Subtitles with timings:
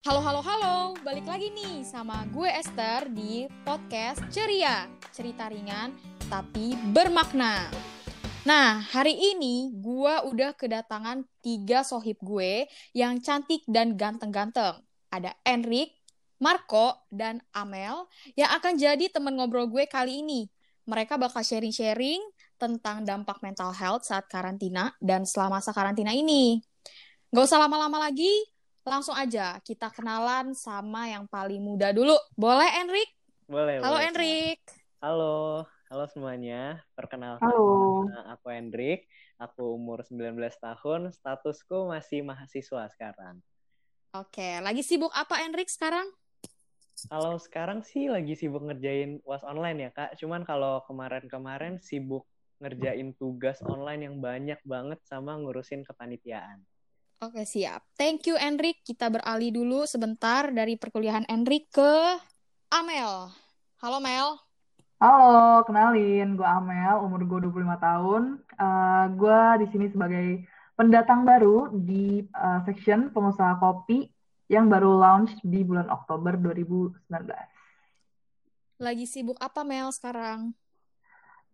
[0.00, 0.76] Halo, halo, halo.
[1.04, 4.88] Balik lagi nih sama gue Esther di podcast Ceria.
[5.12, 5.92] Cerita ringan
[6.32, 7.68] tapi bermakna.
[8.48, 12.64] Nah, hari ini gue udah kedatangan tiga sohib gue
[12.96, 14.80] yang cantik dan ganteng-ganteng.
[15.12, 15.92] Ada Enrik,
[16.40, 18.08] Marco, dan Amel
[18.40, 20.48] yang akan jadi temen ngobrol gue kali ini.
[20.88, 22.24] Mereka bakal sharing-sharing
[22.56, 26.56] tentang dampak mental health saat karantina dan selama masa karantina ini.
[27.36, 28.32] Gak usah lama-lama lagi,
[28.84, 32.16] langsung aja kita kenalan sama yang paling muda dulu.
[32.32, 33.10] Boleh, Enrik?
[33.44, 33.82] Boleh.
[33.82, 34.60] Halo, boleh, Enrik.
[35.00, 36.80] Halo, halo semuanya.
[36.92, 38.04] Perkenalkan, Halo.
[38.08, 39.08] nama aku Hendrik.
[39.40, 43.40] Aku umur 19 tahun, statusku masih mahasiswa sekarang.
[44.12, 46.04] Oke, lagi sibuk apa, Enrik, sekarang?
[47.08, 50.20] Kalau sekarang sih lagi sibuk ngerjain UAS online ya, Kak.
[50.20, 52.28] Cuman kalau kemarin-kemarin sibuk
[52.60, 56.60] ngerjain tugas online yang banyak banget sama ngurusin kepanitiaan.
[57.20, 57.84] Oke, siap.
[58.00, 58.80] Thank you, Enrik.
[58.80, 62.16] Kita beralih dulu sebentar dari perkuliahan Enrik ke
[62.72, 63.28] Amel.
[63.84, 64.40] Halo, Mel.
[64.96, 68.22] Halo, kenalin, gue Amel, umur gue 25 tahun.
[68.40, 70.48] Eh gue di sini sebagai
[70.80, 74.08] pendatang baru di eh, section pengusaha kopi
[74.48, 77.04] yang baru launch di bulan Oktober 2019.
[78.80, 80.56] Lagi sibuk apa, Mel, sekarang?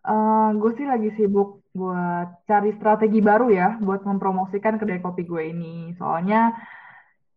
[0.06, 5.42] Eh gue sih lagi sibuk buat cari strategi baru ya, buat mempromosikan kedai kopi gue
[5.52, 5.92] ini.
[5.98, 6.54] Soalnya,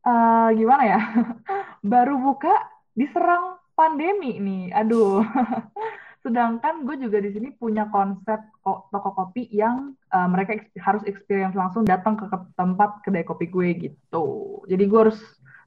[0.08, 1.00] eh gimana ya,
[1.94, 2.54] baru buka
[2.94, 4.64] diserang pandemi nih.
[4.80, 5.26] Aduh.
[6.24, 11.04] Sedangkan gue juga di sini punya konsep ko- toko kopi yang eh, mereka eks- harus
[11.08, 12.26] experience langsung datang ke
[12.60, 14.28] tempat kedai kopi gue gitu.
[14.68, 15.20] Jadi gue harus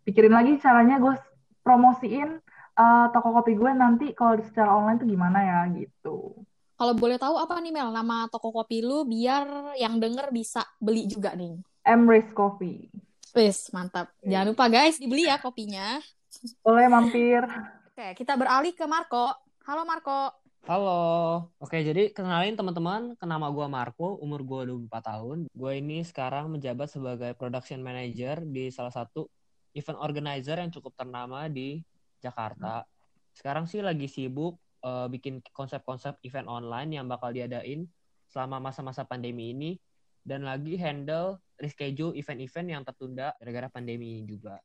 [0.07, 1.15] pikirin lagi caranya gue
[1.65, 2.31] promosiin
[2.79, 6.37] eh, toko kopi gue nanti kalau secara online tuh gimana ya gitu.
[6.83, 11.07] Kalau boleh tahu apa nih, Mel, nama toko kopi lu biar yang denger bisa beli
[11.07, 11.55] juga nih.
[11.87, 12.91] Embrace Coffee.
[13.39, 14.11] Wis, mantap.
[14.19, 16.03] Jangan lupa guys, dibeli ya kopinya.
[16.59, 17.47] Boleh mampir.
[17.87, 19.31] Oke, kita beralih ke Marco.
[19.63, 20.35] Halo Marco.
[20.67, 25.39] Halo, oke jadi kenalin teman-teman, nama gue Marco, umur gue 24 tahun.
[25.55, 29.31] Gue ini sekarang menjabat sebagai production manager di salah satu
[29.79, 31.79] event organizer yang cukup ternama di
[32.19, 32.83] Jakarta.
[33.31, 37.87] Sekarang sih lagi sibuk eh, bikin konsep-konsep event online yang bakal diadain
[38.29, 39.71] selama masa-masa pandemi ini
[40.23, 44.59] dan lagi handle reschedule event-event yang tertunda gara-gara pandemi juga.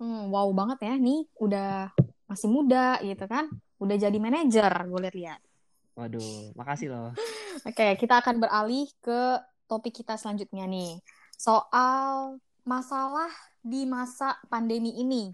[0.00, 1.92] Hmm, wow banget ya nih, udah
[2.24, 3.52] masih muda gitu kan.
[3.80, 5.40] Udah jadi manajer, gue lihat-lihat.
[5.96, 7.12] Waduh, makasih loh.
[7.68, 11.00] Oke, kita akan beralih ke topik kita selanjutnya nih.
[11.36, 13.28] Soal masalah
[13.60, 15.32] di masa pandemi ini.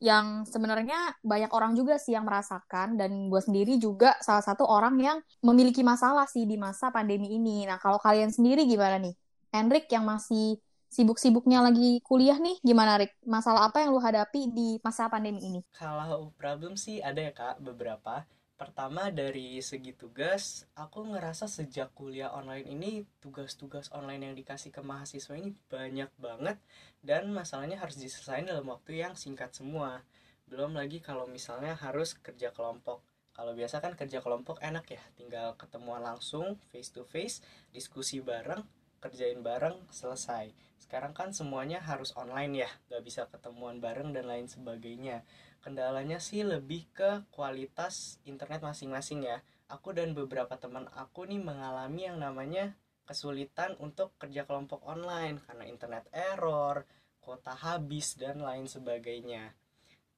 [0.00, 4.96] Yang sebenarnya banyak orang juga sih yang merasakan, dan gue sendiri juga salah satu orang
[4.96, 7.68] yang memiliki masalah sih di masa pandemi ini.
[7.68, 9.12] Nah, kalau kalian sendiri gimana nih?
[9.52, 10.56] Henrik yang masih
[10.90, 13.14] sibuk-sibuknya lagi kuliah nih, gimana Rik?
[13.22, 15.60] Masalah apa yang lu hadapi di masa pandemi ini?
[15.76, 18.26] Kalau problem sih ada ya kak beberapa.
[18.60, 24.84] Pertama dari segi tugas, aku ngerasa sejak kuliah online ini tugas-tugas online yang dikasih ke
[24.84, 26.60] mahasiswa ini banyak banget
[27.00, 30.04] dan masalahnya harus diselesaikan dalam waktu yang singkat semua.
[30.44, 33.00] Belum lagi kalau misalnya harus kerja kelompok.
[33.32, 37.40] Kalau biasa kan kerja kelompok enak ya, tinggal ketemuan langsung face to face,
[37.72, 38.60] diskusi bareng,
[39.00, 40.52] kerjain bareng, selesai.
[40.76, 45.24] Sekarang kan semuanya harus online ya, gak bisa ketemuan bareng dan lain sebagainya
[45.60, 49.44] kendalanya sih lebih ke kualitas internet masing-masing ya.
[49.70, 52.74] Aku dan beberapa teman aku nih mengalami yang namanya
[53.06, 56.88] kesulitan untuk kerja kelompok online karena internet error,
[57.22, 59.54] kuota habis dan lain sebagainya.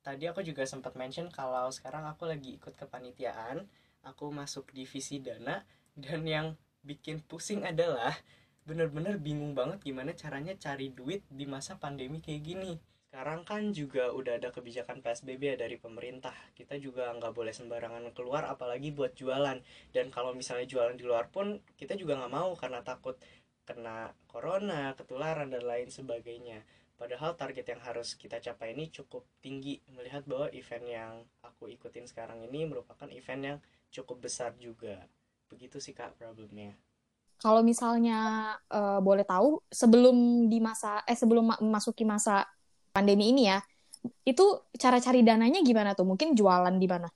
[0.02, 3.68] Tadi aku juga sempat mention kalau sekarang aku lagi ikut kepanitiaan,
[4.02, 5.62] aku masuk divisi dana
[5.94, 6.46] dan yang
[6.82, 8.10] bikin pusing adalah
[8.62, 12.72] bener-bener bingung banget gimana caranya cari duit di masa pandemi kayak gini
[13.12, 16.32] sekarang kan juga udah ada kebijakan PSBB ya dari pemerintah.
[16.58, 19.58] Kita juga nggak boleh sembarangan keluar, apalagi buat jualan.
[19.94, 21.46] Dan kalau misalnya jualan di luar pun,
[21.80, 23.16] kita juga nggak mau karena takut
[23.68, 23.98] kena
[24.32, 26.58] corona, ketularan, dan lain sebagainya.
[27.00, 29.74] Padahal target yang harus kita capai ini cukup tinggi.
[29.96, 31.14] Melihat bahwa event yang
[31.48, 33.58] aku ikutin sekarang ini merupakan event yang
[33.94, 34.96] cukup besar juga.
[35.52, 36.72] Begitu sih kak problemnya.
[37.42, 38.14] Kalau misalnya
[38.70, 42.46] eh, boleh tahu, sebelum di masa eh sebelum ma- memasuki masa
[42.92, 43.58] pandemi ini ya,
[44.22, 46.04] itu cara cari dananya gimana tuh?
[46.04, 47.08] Mungkin jualan di mana?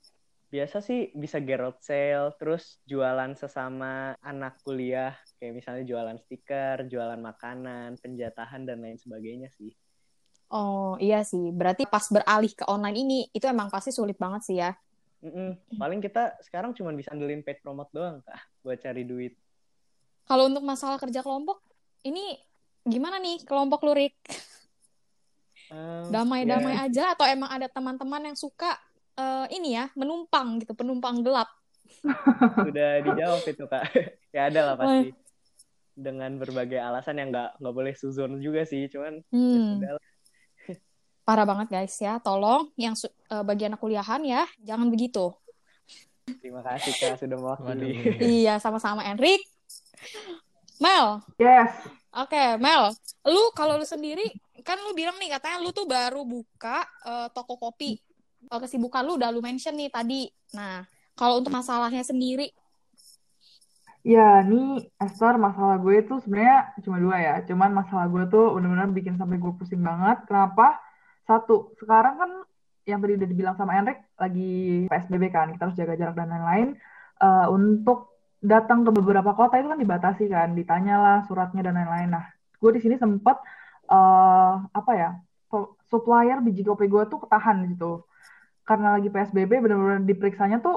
[0.46, 7.20] Biasa sih bisa garage sale, terus jualan sesama anak kuliah, kayak misalnya jualan stiker, jualan
[7.20, 9.74] makanan, penjatahan, dan lain sebagainya sih.
[10.46, 14.56] Oh iya sih, berarti pas beralih ke online ini, itu emang pasti sulit banget sih
[14.62, 14.70] ya.
[15.26, 15.58] Mm-mm.
[15.74, 19.34] Paling kita sekarang cuma bisa andelin paid promote doang, Kak, buat cari duit.
[20.30, 21.58] Kalau untuk masalah kerja kelompok,
[22.06, 22.38] ini
[22.86, 24.14] gimana nih kelompok lurik?
[25.66, 28.78] Um, Damai-damai ya, aja atau emang ada teman-teman yang suka
[29.18, 31.50] eh, ini ya, menumpang gitu, penumpang gelap.
[32.66, 33.82] sudah dijawab itu kak.
[34.36, 35.10] ya ada lah pasti.
[35.96, 39.82] Dengan berbagai alasan yang nggak nggak boleh suzon juga sih, cuman ya Hmm,
[41.26, 42.22] parah banget guys ya.
[42.22, 45.34] Tolong yang su- eh, bagi anak kuliahan ya, jangan begitu.
[46.38, 48.18] Terima kasih kak sudah mewakili.
[48.22, 49.42] Iya, sama-sama Enrik.
[50.76, 51.72] Mel, Yes.
[52.12, 52.92] oke Mel,
[53.24, 54.28] lu kalau lu sendiri
[54.66, 58.02] kan lu bilang nih katanya lu tuh baru buka eh, toko kopi.
[58.50, 60.26] Kalau kesibukan lu udah lu mention nih tadi.
[60.58, 60.82] Nah,
[61.14, 62.50] kalau untuk masalahnya sendiri,
[64.06, 67.34] Ya, nih Esther, masalah gue tuh sebenarnya cuma dua ya.
[67.42, 70.22] Cuman masalah gue tuh bener-bener bikin sampai gue pusing banget.
[70.30, 70.78] Kenapa?
[71.26, 72.30] Satu, sekarang kan
[72.86, 76.68] yang tadi udah dibilang sama Enrik lagi PSBB kan, kita harus jaga jarak dan lain-lain.
[77.18, 82.14] Eh, untuk datang ke beberapa kota itu kan dibatasi kan, ditanyalah suratnya dan lain-lain.
[82.14, 82.24] Nah,
[82.62, 83.42] gue di sini sempet
[83.86, 85.10] eh, apa ya?
[85.50, 88.06] su- Supplier biji kopi gue tuh ketahan gitu.
[88.66, 90.76] Karena lagi PSBB bener-bener diperiksanya tuh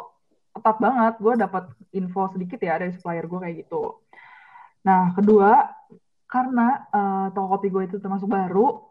[0.56, 1.14] ketat banget.
[1.24, 1.64] Gue dapat
[1.96, 4.02] info sedikit ya dari supplier gue kayak gitu.
[4.88, 5.52] Nah, kedua,
[6.30, 8.90] karena eh, toko kopi gue itu termasuk baru,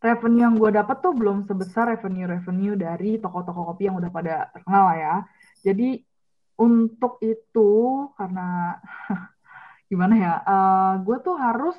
[0.00, 4.86] revenue yang gue dapat tuh belum sebesar revenue-revenue dari toko-toko kopi yang udah pada terkenal
[4.96, 5.14] ya.
[5.60, 6.00] Jadi
[6.60, 7.70] untuk itu,
[8.16, 8.76] karena
[9.90, 11.76] gimana ya, eh, gue tuh harus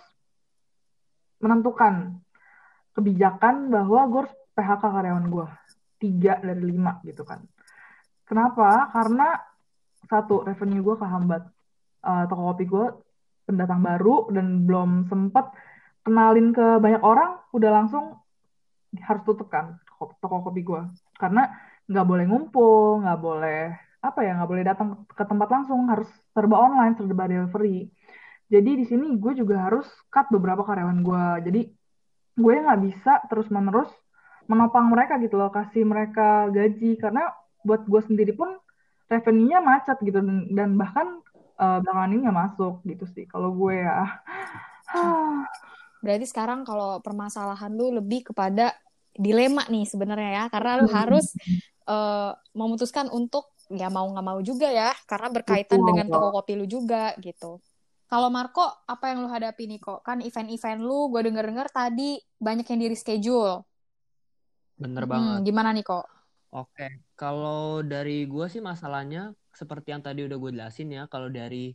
[1.42, 2.22] menentukan
[2.96, 5.48] kebijakan bahwa gue harus PHK karyawan gue.
[6.02, 7.46] Tiga dari lima gitu kan.
[8.26, 8.90] Kenapa?
[8.94, 9.38] Karena
[10.08, 11.44] satu, revenue gue kehambat.
[12.02, 12.86] Eh, toko kopi gue
[13.46, 15.46] pendatang baru dan belum sempet
[16.02, 18.18] kenalin ke banyak orang, udah langsung
[18.98, 19.78] harus tutup kan
[20.22, 20.82] toko kopi gue.
[21.18, 21.46] Karena
[21.86, 23.62] nggak boleh ngumpul, nggak boleh
[24.02, 27.92] apa ya, nggak boleh datang ke tempat langsung, harus serba online, serba delivery.
[28.52, 31.26] Jadi di sini gue juga harus cut beberapa karyawan gue.
[31.48, 31.62] Jadi
[32.36, 33.88] gue nggak bisa terus-menerus
[34.52, 37.32] menopang mereka gitu loh, kasih mereka gaji karena
[37.64, 38.52] buat gue sendiri pun
[39.08, 41.24] revenue-nya macet gitu dan, dan bahkan
[41.56, 44.20] eh, belakangan ini nggak masuk gitu sih kalau gue ya.
[46.04, 48.76] berarti sekarang kalau permasalahan lu lebih kepada
[49.16, 51.32] dilema nih sebenarnya ya, karena lu harus
[51.88, 55.88] eh, memutuskan untuk ya mau nggak mau juga ya, karena berkaitan Betul.
[55.96, 57.64] dengan toko kopi lu juga gitu.
[58.12, 60.00] Kalau Marco, apa yang lu hadapi nih kok?
[60.08, 62.10] Kan event-event lu, gue denger-denger tadi
[62.46, 63.54] banyak yang di reschedule.
[64.82, 65.44] Bener Hmm, banget.
[65.48, 66.04] gimana nih kok?
[66.52, 71.72] Oke, kalau dari gue sih masalahnya seperti yang tadi udah gue jelasin ya, kalau dari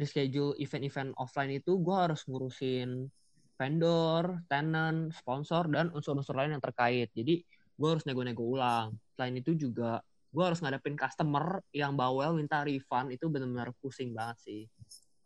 [0.00, 3.12] reschedule event-event offline itu gue harus ngurusin
[3.60, 7.12] vendor, tenant, sponsor, dan unsur-unsur lain yang terkait.
[7.12, 7.44] Jadi
[7.76, 8.96] gue harus nego-nego ulang.
[9.12, 10.00] Selain itu juga
[10.32, 14.62] gue harus ngadepin customer yang bawel minta refund itu benar-benar pusing banget sih.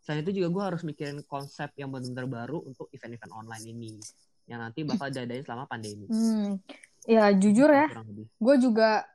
[0.03, 3.93] Selain itu juga gue harus mikirin konsep yang benar-benar baru untuk event-event online ini
[4.45, 6.11] yang nanti bakal diadain selama pandemi.
[6.11, 6.59] Hmm,
[7.07, 8.27] ya jujur ya, Kurang lebih.
[8.27, 9.07] gue juga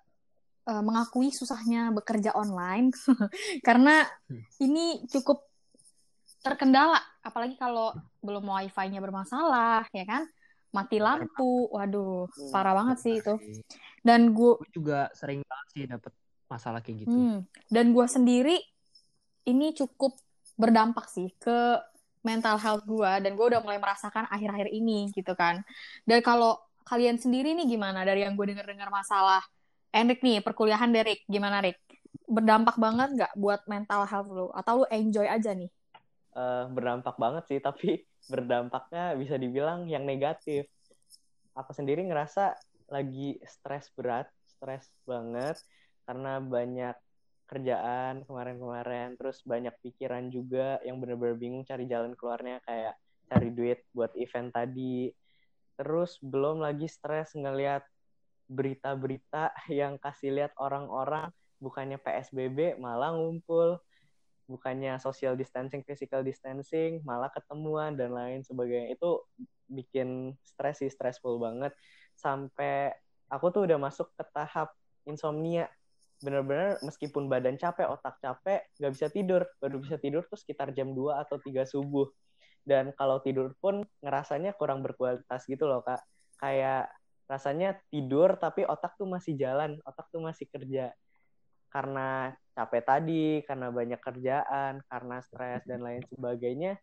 [0.64, 2.88] eh, mengakui susahnya bekerja online
[3.66, 4.44] karena Hmm.
[4.60, 5.44] ini cukup
[6.40, 10.28] terkendala apalagi kalau belum wifi-nya bermasalah ya kan
[10.68, 12.52] mati lampu waduh Hmm.
[12.52, 13.34] parah banget sih itu
[14.04, 16.12] dan gue gue juga sering banget sih dapet
[16.48, 17.12] masalah kayak gitu.
[17.12, 17.38] hmm,
[17.68, 18.56] dan gue sendiri
[19.44, 20.16] ini cukup
[20.58, 21.78] berdampak sih ke
[22.26, 25.62] mental health gue dan gue udah mulai merasakan akhir-akhir ini gitu kan.
[26.02, 28.02] Dan kalau kalian sendiri nih gimana?
[28.02, 29.40] Dari yang gue dengar-dengar masalah.
[29.94, 31.80] Enrik nih perkuliahan Derek gimana Rick?
[32.28, 34.52] Berdampak banget nggak buat mental health lu?
[34.52, 35.70] Atau lu enjoy aja nih?
[36.38, 40.68] Eh, berdampak banget sih, tapi berdampaknya bisa dibilang yang negatif.
[41.56, 42.54] Aku sendiri ngerasa
[42.88, 45.60] lagi stres berat, stres banget
[46.08, 46.96] karena banyak
[47.48, 52.94] kerjaan kemarin-kemarin, terus banyak pikiran juga yang bener-bener bingung cari jalan keluarnya kayak
[53.32, 55.10] cari duit buat event tadi.
[55.80, 57.82] Terus belum lagi stres ngelihat
[58.52, 63.80] berita-berita yang kasih lihat orang-orang bukannya PSBB malah ngumpul
[64.48, 68.96] bukannya social distancing, physical distancing, malah ketemuan dan lain sebagainya.
[68.96, 69.28] Itu
[69.68, 71.76] bikin stres sih, stressful banget.
[72.16, 72.96] Sampai
[73.28, 74.72] aku tuh udah masuk ke tahap
[75.04, 75.68] insomnia.
[76.18, 79.42] Bener-bener meskipun badan capek, otak capek, nggak bisa tidur.
[79.62, 82.10] Baru bisa tidur tuh sekitar jam 2 atau 3 subuh.
[82.66, 86.02] Dan kalau tidur pun ngerasanya kurang berkualitas gitu loh, Kak.
[86.38, 86.90] Kayak
[87.28, 90.96] rasanya tidur tapi otak tuh masih jalan, otak tuh masih kerja
[91.68, 96.80] karena capek tadi, karena banyak kerjaan, karena stres dan lain sebagainya,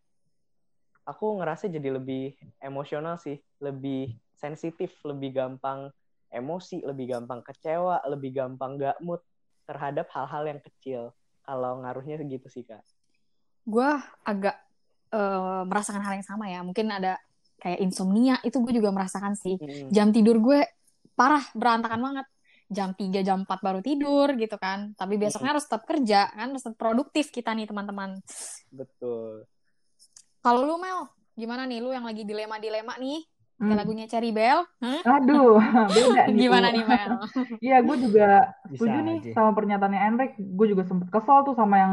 [1.02, 5.90] aku ngerasa jadi lebih emosional sih, lebih sensitif, lebih gampang
[6.30, 9.22] emosi, lebih gampang kecewa, lebih gampang gak mood
[9.66, 11.14] terhadap hal-hal yang kecil.
[11.42, 12.82] Kalau ngaruhnya segitu sih, Kak.
[13.66, 13.90] gue
[14.22, 14.54] agak
[15.10, 17.18] eh, merasakan hal yang sama ya mungkin ada
[17.58, 19.90] kayak insomnia itu gue juga merasakan sih Mm-mm.
[19.90, 20.62] jam tidur gue
[21.18, 22.26] parah berantakan banget
[22.70, 26.62] jam 3 jam 4 baru tidur gitu kan tapi besoknya harus tetap kerja kan harus
[26.62, 28.22] tetap produktif kita nih teman-teman
[28.70, 29.46] Betul.
[30.42, 33.22] kalau lu Mel gimana nih lu yang lagi dilema-dilema nih
[33.56, 33.72] Hmm.
[33.72, 35.00] kayak lagunya Cherry Bell Hah?
[35.16, 35.56] Aduh,
[35.96, 36.36] beda nih.
[36.38, 37.12] gimana nih Mel
[37.64, 38.28] Iya, gue juga
[38.68, 39.30] setuju nih aja.
[39.32, 40.32] sama pernyataannya Enrik.
[40.36, 41.92] Gue juga sempet kesel tuh sama yang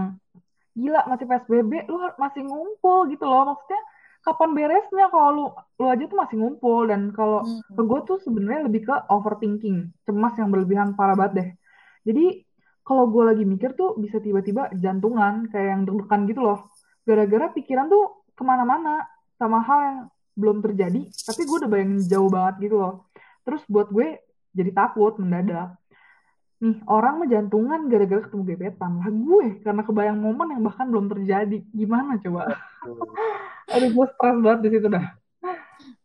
[0.73, 3.47] gila masih PSBB, lu masih ngumpul gitu loh.
[3.47, 3.79] Maksudnya
[4.21, 5.45] kapan beresnya kalau lu
[5.77, 7.63] lu aja tuh masih ngumpul dan kalau Hmm.
[7.71, 11.49] ke gue tuh sebenarnya lebih ke overthinking, cemas yang berlebihan parah banget deh.
[12.03, 12.43] Jadi
[12.81, 16.67] kalau gue lagi mikir tuh bisa tiba-tiba jantungan kayak yang deg-degan gitu loh.
[17.03, 18.99] Gara-gara pikiran tuh ke mana-mana
[19.33, 19.97] sama hal yang
[20.33, 23.07] belum terjadi, tapi gue udah bayangin jauh banget gitu loh.
[23.45, 24.21] Terus buat gue
[24.53, 25.77] jadi takut mendadak.
[26.63, 28.91] Nih, orang mah jantungan gara-gara ketemu gebetan.
[29.03, 31.59] Lah gue, karena kebayang momen yang bahkan belum terjadi.
[31.75, 32.55] Gimana coba?
[33.67, 35.05] Aduh, gue stres banget di situ dah.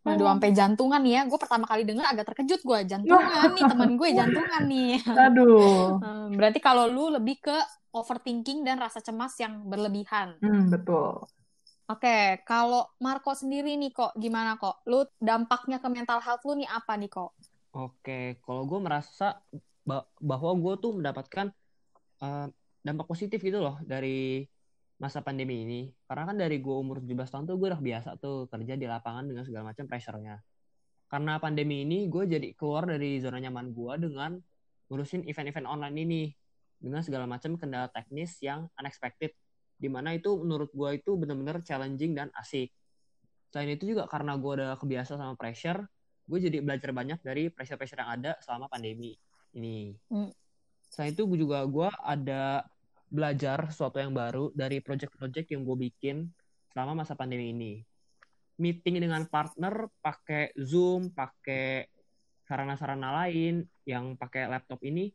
[0.02, 1.22] Waduh, sampai jantungan nih ya.
[1.30, 2.78] Gue pertama kali denger agak terkejut gue.
[2.90, 4.92] Jantungan nih, teman gue jantungan nih.
[5.30, 6.02] Aduh.
[6.02, 7.54] Hmm, Berarti kalau lu lebih ke
[7.94, 10.42] overthinking dan rasa cemas yang berlebihan.
[10.42, 11.22] Hmm, betul.
[11.88, 14.84] Oke, kalau Marco sendiri nih kok, gimana kok?
[14.84, 17.32] Lu dampaknya ke mental health lu nih apa nih kok?
[17.72, 19.40] Oke, kalau gue merasa
[19.88, 21.48] ba- bahwa gue tuh mendapatkan
[22.20, 22.46] eh,
[22.84, 24.44] dampak positif gitu loh dari
[25.00, 25.80] masa pandemi ini.
[26.04, 29.24] Karena kan dari gue umur 17 tahun tuh gue udah biasa tuh kerja di lapangan
[29.24, 30.36] dengan segala macam pressure-nya.
[31.08, 34.36] Karena pandemi ini gue jadi keluar dari zona nyaman gue dengan
[34.92, 36.22] ngurusin event-event online ini
[36.76, 39.32] dengan segala macam kendala teknis yang unexpected.
[39.78, 42.74] Di mana itu menurut gue itu bener-bener challenging dan asik.
[43.54, 45.86] Selain itu juga karena gue udah kebiasa sama pressure,
[46.28, 49.16] gue jadi belajar banyak dari pressure-pressure yang ada selama pandemi
[49.56, 49.96] ini.
[50.12, 50.28] Hmm.
[50.92, 52.66] Selain itu gue juga gue ada
[53.08, 56.28] belajar sesuatu yang baru dari project-project yang gue bikin
[56.74, 57.80] selama masa pandemi ini.
[58.58, 61.88] Meeting dengan partner pakai Zoom, pakai
[62.44, 65.08] sarana-sarana lain yang pakai laptop ini,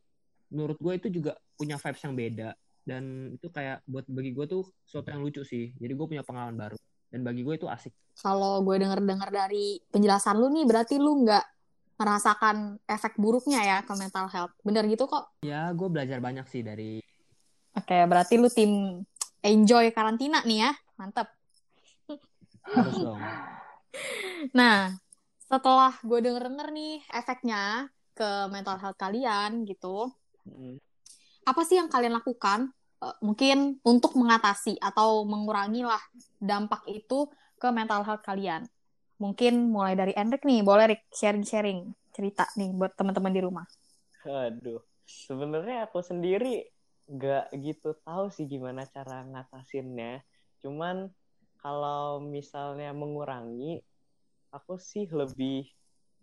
[0.50, 2.50] menurut gue itu juga punya vibes yang beda.
[2.84, 5.72] Dan itu kayak buat bagi gue tuh sesuatu yang lucu sih.
[5.80, 6.78] Jadi gue punya pengalaman baru.
[7.08, 7.96] Dan bagi gue itu asik.
[8.20, 11.46] Kalau gue denger-dengar dari penjelasan lu nih, berarti lu nggak
[11.98, 14.54] merasakan efek buruknya ya ke mental health.
[14.66, 15.32] Bener gitu kok?
[15.46, 17.00] Ya, gue belajar banyak sih dari
[17.74, 19.02] Oke, berarti lu tim
[19.42, 20.72] enjoy karantina nih ya.
[21.00, 21.28] Mantep.
[22.63, 23.20] harus dong.
[24.58, 24.90] Nah,
[25.46, 27.86] setelah gue denger-denger nih efeknya
[28.18, 30.10] ke mental health kalian gitu,
[30.44, 30.75] Mm.
[31.44, 32.72] Apa sih yang kalian lakukan
[33.04, 36.02] eh, mungkin untuk mengatasi atau mengurangi lah
[36.40, 38.68] dampak itu ke mental health kalian?
[39.22, 43.66] Mungkin mulai dari Enrik nih, boleh Rik sharing-sharing cerita nih buat teman-teman di rumah.
[44.28, 46.68] Aduh, sebenarnya aku sendiri
[47.08, 50.24] nggak gitu tahu sih gimana cara ngatasinnya.
[50.64, 51.12] Cuman
[51.60, 53.80] kalau misalnya mengurangi,
[54.52, 55.68] aku sih lebih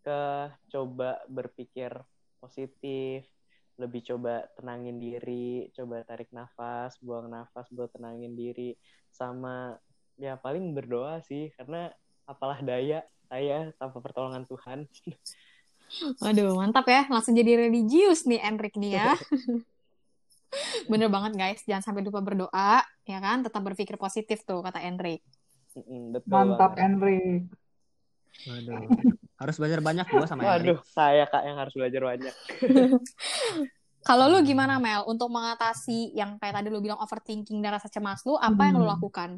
[0.01, 1.93] ke coba berpikir
[2.41, 3.29] positif,
[3.81, 8.77] lebih coba tenangin diri, coba tarik nafas, buang nafas buat tenangin diri,
[9.09, 9.81] sama
[10.21, 11.89] ya paling berdoa sih, karena
[12.29, 14.85] apalah daya saya tanpa pertolongan Tuhan.
[16.29, 17.09] Aduh, mantap ya.
[17.11, 19.11] Langsung jadi religius nih Enrik nih ya.
[20.91, 23.43] Bener banget guys, jangan sampai lupa berdoa, ya kan?
[23.47, 25.23] Tetap berpikir positif tuh kata Enrik.
[26.15, 26.87] Betul Mantap, banget.
[26.87, 27.43] Enrik.
[28.49, 28.91] Waduh.
[29.41, 30.81] Harus belajar banyak gue sama Waduh, Henry.
[30.97, 32.35] saya kak yang harus belajar banyak.
[34.09, 38.21] Kalau lu gimana Mel untuk mengatasi yang kayak tadi lu bilang overthinking dan rasa cemas
[38.29, 38.93] lu, apa yang lu Hmm.
[38.93, 39.31] lakukan?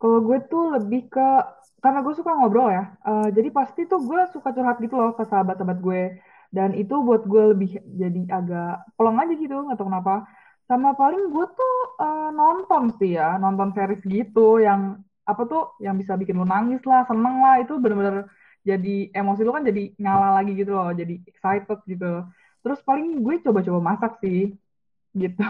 [0.00, 1.26] Kalau gue tuh lebih ke
[1.82, 2.82] karena gue suka ngobrol ya.
[3.08, 6.02] eh, jadi pasti tuh gue suka curhat gitu loh ke sahabat-sahabat gue.
[6.56, 7.70] Dan itu buat gue lebih
[8.02, 10.14] jadi agak pelong aja gitu, nggak tahu kenapa.
[10.68, 14.80] Sama paling gue tuh eh, nonton sih ya, nonton series gitu yang
[15.28, 17.60] apa tuh yang bisa bikin lu nangis lah, seneng lah.
[17.60, 18.24] Itu bener-bener
[18.64, 22.24] jadi emosi lu kan jadi nyala lagi gitu loh, jadi excited gitu.
[22.64, 24.56] Terus paling gue coba-coba masak sih,
[25.12, 25.44] gitu.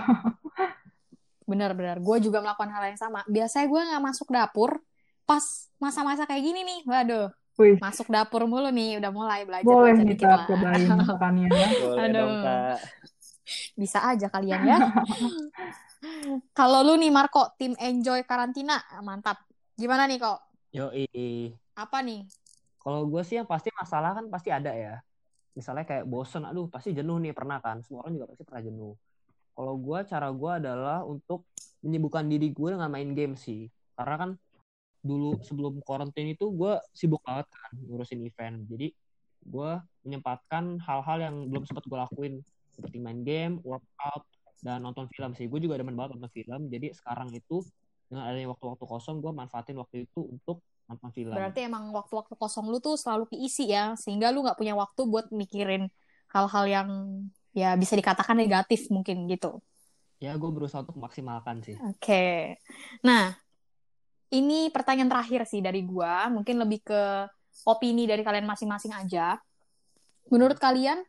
[1.49, 3.25] Bener-bener, gue juga melakukan hal yang sama.
[3.25, 4.71] Biasanya gue nggak masuk dapur
[5.25, 5.45] pas
[5.81, 6.81] masa-masa kayak gini nih.
[6.85, 10.47] Waduh, Wih, masuk dapur mulu nih, udah mulai belajar boleh belajar nih Kak, lah.
[10.47, 11.49] cobain masakannya.
[11.81, 12.17] Boleh Aduh.
[12.21, 12.79] dong kak.
[13.75, 14.79] Bisa aja kalian ya.
[16.59, 19.48] Kalau lu nih Marco, tim enjoy karantina, mantap.
[19.79, 20.43] Gimana nih kok?
[20.75, 21.55] Yoi.
[21.79, 22.27] Apa nih?
[22.83, 24.99] Kalau gue sih yang pasti masalah kan pasti ada ya.
[25.55, 27.79] Misalnya kayak bosen, aduh pasti jenuh nih pernah kan.
[27.87, 28.99] Semua orang juga pasti pernah jenuh.
[29.55, 31.47] Kalau gue cara gue adalah untuk
[31.87, 33.71] menyibukkan diri gue dengan main game sih.
[33.95, 34.31] Karena kan
[34.99, 38.67] dulu sebelum karantina itu gue sibuk banget kan ngurusin event.
[38.67, 38.91] Jadi
[39.47, 39.71] gue
[40.03, 42.43] menyempatkan hal-hal yang belum sempat gue lakuin
[42.75, 44.27] seperti main game, workout,
[44.59, 45.47] dan nonton film sih.
[45.47, 46.67] Gue juga demen banget nonton film.
[46.67, 47.63] Jadi sekarang itu
[48.09, 51.37] dengan adanya waktu-waktu kosong gue manfaatin waktu itu untuk nonton film.
[51.37, 55.29] Berarti emang waktu-waktu kosong lu tuh selalu keisi ya, sehingga lu nggak punya waktu buat
[55.29, 55.93] mikirin
[56.33, 56.89] hal-hal yang
[57.53, 59.61] ya bisa dikatakan negatif mungkin gitu.
[60.19, 61.79] Ya, gue berusaha untuk maksimalkan sih.
[61.79, 62.59] Oke.
[63.07, 63.39] Nah,
[64.35, 67.03] ini pertanyaan terakhir sih dari gua, mungkin lebih ke
[67.65, 69.39] opini dari kalian masing-masing aja.
[70.29, 71.01] Menurut kalian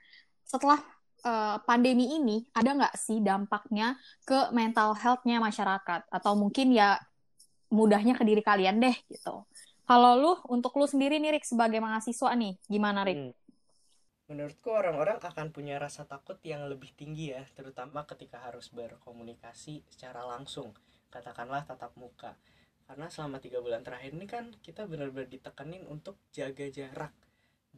[0.46, 0.80] setelah
[1.24, 7.00] uh, pandemi ini ada nggak sih dampaknya ke mental health-nya masyarakat atau mungkin ya
[7.70, 9.46] mudahnya ke diri kalian deh gitu.
[9.90, 13.18] Kalau lu untuk lu sendiri nih Rick sebagai mahasiswa nih, gimana Rick?
[13.18, 13.34] Hmm.
[14.30, 20.22] Menurutku orang-orang akan punya rasa takut yang lebih tinggi ya, terutama ketika harus berkomunikasi secara
[20.22, 20.78] langsung,
[21.10, 22.38] katakanlah tatap muka.
[22.86, 27.10] Karena selama tiga bulan terakhir ini kan kita benar-benar ditekenin untuk jaga jarak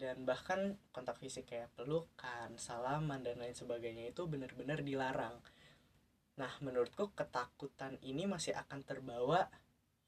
[0.01, 5.37] dan bahkan kontak fisik kayak pelukan, salaman dan lain sebagainya itu benar-benar dilarang.
[6.41, 9.45] Nah, menurutku ketakutan ini masih akan terbawa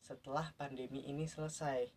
[0.01, 1.93] setelah pandemi ini selesai.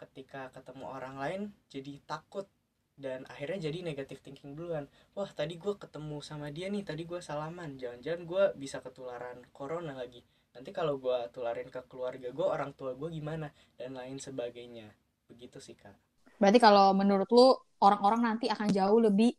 [0.00, 2.48] Ketika ketemu orang lain jadi takut
[2.96, 4.88] dan akhirnya jadi negatif thinking duluan.
[5.12, 7.76] Wah tadi gue ketemu sama dia nih tadi gue salaman.
[7.76, 10.24] Jangan-jangan gue bisa ketularan corona lagi.
[10.56, 13.52] Nanti kalau gue tularin ke keluarga gue orang tua gue gimana?
[13.76, 14.88] Dan lain sebagainya.
[15.28, 16.07] Begitu sih kak
[16.38, 19.34] berarti kalau menurut lu orang-orang nanti akan jauh lebih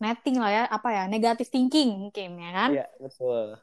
[0.00, 2.70] netting lah ya apa ya negatif thinking mungkin ya kan?
[2.72, 3.60] Iya betul.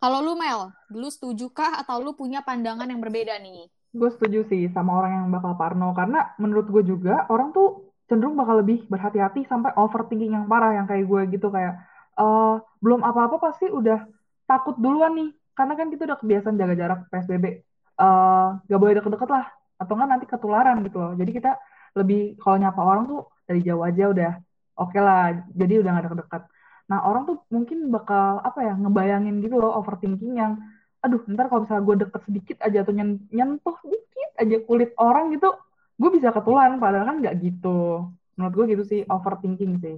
[0.00, 3.70] Kalau lu Mel lu setuju kah atau lu punya pandangan yang berbeda nih?
[3.94, 5.94] Gue setuju sih sama orang yang bakal parno.
[5.94, 10.86] Karena menurut gue juga orang tuh cenderung bakal lebih berhati-hati sampai overthinking yang parah yang
[10.90, 11.52] kayak gue gitu.
[11.52, 11.84] Kayak
[12.18, 14.02] uh, belum apa-apa pasti udah
[14.48, 15.30] takut duluan nih.
[15.54, 17.52] Karena kan kita udah kebiasaan jaga jarak PSBB uh,
[18.00, 19.46] eh, gak boleh deket-deket lah.
[19.76, 21.12] Atau enggak nanti ketularan gitu loh.
[21.12, 21.60] Jadi kita
[21.96, 24.32] lebih kalau nyapa orang tuh dari jauh aja udah
[24.78, 26.42] oke okay lah jadi udah gak deket-deket.
[26.90, 30.58] Nah orang tuh mungkin bakal apa ya ngebayangin gitu loh overthinking yang
[31.00, 32.92] aduh ntar kalau misalnya gue deket sedikit aja atau
[33.32, 35.48] nyentuh dikit aja kulit orang gitu
[35.96, 38.10] gue bisa ketularan padahal kan nggak gitu.
[38.36, 39.96] Menurut gue gitu sih overthinking sih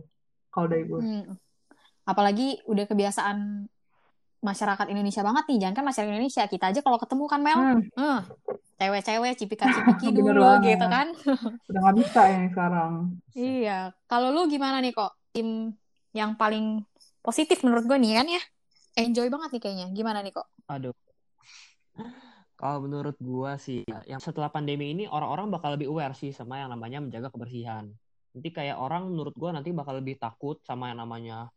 [0.52, 1.32] kalau dari gue hmm.
[2.04, 3.66] apalagi udah kebiasaan
[4.42, 5.58] masyarakat Indonesia banget nih.
[5.62, 7.58] Jangan kan masyarakat Indonesia kita aja kalau ketemu kan Mel?
[7.58, 7.80] Hmm.
[7.94, 8.20] hmm.
[8.82, 11.14] cewek-cewek cipika-cipiki dulu gitu kan?
[11.70, 12.92] Udah nggak bisa ya sekarang.
[13.32, 13.78] Iya.
[14.10, 15.70] Kalau lu gimana nih kok tim
[16.12, 16.82] yang paling
[17.22, 18.42] positif menurut gue nih kan ya?
[18.98, 19.86] Enjoy banget nih kayaknya.
[19.94, 20.50] Gimana nih kok?
[20.66, 20.92] Aduh.
[22.62, 26.62] Kalau menurut gua sih, ya, yang setelah pandemi ini orang-orang bakal lebih aware sih sama
[26.62, 27.90] yang namanya menjaga kebersihan.
[28.30, 31.50] Nanti kayak orang menurut gua nanti bakal lebih takut sama yang namanya,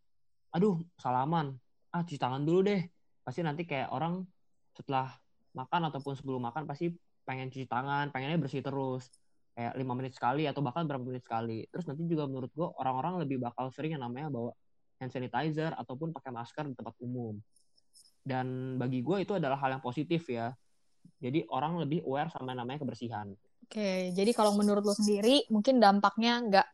[0.49, 1.61] aduh salaman,
[1.95, 2.83] ah cuci tangan dulu deh.
[3.23, 4.27] Pasti nanti kayak orang
[4.75, 5.15] setelah
[5.55, 6.91] makan ataupun sebelum makan pasti
[7.23, 9.07] pengen cuci tangan, pengennya bersih terus.
[9.55, 11.63] Kayak lima menit sekali atau bahkan berapa menit sekali.
[11.71, 14.51] Terus nanti juga menurut gua orang-orang lebih bakal sering yang namanya bawa
[14.99, 17.39] hand sanitizer ataupun pakai masker di tempat umum.
[18.25, 20.49] Dan bagi gue itu adalah hal yang positif ya
[21.19, 23.33] jadi orang lebih aware sama namanya kebersihan.
[23.65, 26.67] Oke, jadi kalau menurut lo sendiri mungkin dampaknya nggak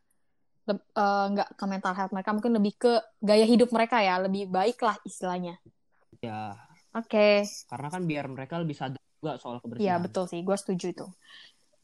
[0.76, 4.80] uh, nggak ke mental health mereka, mungkin lebih ke gaya hidup mereka ya, lebih baik
[4.82, 5.60] lah istilahnya.
[6.22, 6.56] Ya.
[6.92, 7.48] Oke.
[7.72, 9.86] Karena kan biar mereka lebih sadar juga soal kebersihan.
[9.86, 11.08] Iya betul sih, gue setuju itu.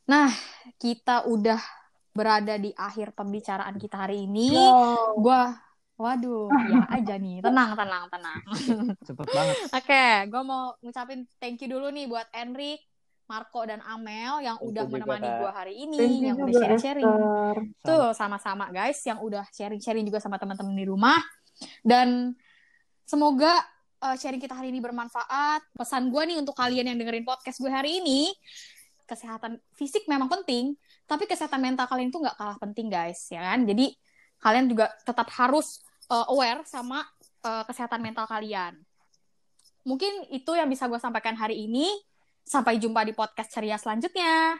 [0.07, 0.31] Nah,
[0.79, 1.59] kita udah
[2.11, 4.51] berada di akhir pembicaraan kita hari ini.
[5.19, 5.41] Gue
[5.97, 7.41] Waduh, ya aja nih.
[7.41, 8.39] Tenang, tenang, tenang.
[9.01, 9.57] Cepet banget.
[9.65, 12.85] Oke, okay, gue mau ngucapin thank you dulu nih buat Enrik,
[13.27, 17.11] Marco, dan Amel yang udah menemani gue hari ini, thank yang udah sharing-sharing.
[17.83, 21.19] Tuh, sama-sama guys, yang udah sharing-sharing juga sama teman-teman di rumah.
[21.83, 22.31] Dan
[23.03, 23.51] semoga
[23.99, 25.59] uh, sharing kita hari ini bermanfaat.
[25.75, 28.31] Pesan gue nih untuk kalian yang dengerin podcast gue hari ini,
[29.03, 33.67] kesehatan fisik memang penting, tapi kesehatan mental kalian tuh nggak kalah penting guys, ya kan?
[33.67, 33.91] Jadi
[34.39, 37.03] kalian juga tetap harus uh, aware sama
[37.43, 38.79] uh, kesehatan mental kalian.
[39.83, 41.91] Mungkin itu yang bisa gue sampaikan hari ini.
[42.47, 44.55] Sampai jumpa di podcast ceria selanjutnya.